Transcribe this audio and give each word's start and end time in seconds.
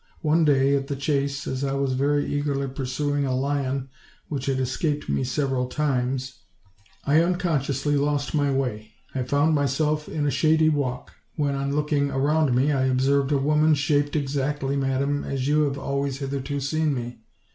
One 0.23 0.45
day 0.45 0.75
at 0.75 0.87
the 0.87 0.95
chase, 0.95 1.45
as 1.45 1.63
I 1.63 1.73
was 1.73 1.93
very 1.93 2.25
eagerly 2.25 2.67
pursuing 2.67 3.23
a 3.23 3.35
lion 3.35 3.89
which 4.29 4.47
had 4.47 4.59
escaped 4.59 5.07
me 5.07 5.23
several 5.23 5.67
times, 5.67 6.39
I 7.05 7.21
unconsciously 7.21 7.95
lost 7.97 8.33
my 8.33 8.51
way. 8.51 8.93
I 9.13 9.21
found 9.21 9.53
myself 9.53 10.09
in 10.09 10.25
a 10.25 10.31
shady 10.31 10.69
walk; 10.69 11.13
when, 11.35 11.53
on 11.53 11.75
looking 11.75 12.09
around 12.09 12.55
me, 12.55 12.71
I 12.71 12.85
observed 12.87 13.31
a 13.31 13.37
woman 13.37 13.75
shaped 13.75 14.15
exactly, 14.15 14.75
madam, 14.75 15.23
as 15.23 15.47
you 15.47 15.65
have 15.65 15.77
always 15.77 16.17
hitherto 16.17 16.59
seen 16.61 16.95
me. 16.95 17.19